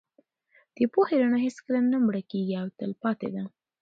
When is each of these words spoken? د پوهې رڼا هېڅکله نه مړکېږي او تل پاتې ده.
د 0.75 0.77
پوهې 0.93 1.15
رڼا 1.21 1.39
هېڅکله 1.45 1.79
نه 1.91 1.97
مړکېږي 2.07 2.55
او 2.61 2.67
تل 2.77 2.91
پاتې 3.03 3.27
ده. 3.35 3.43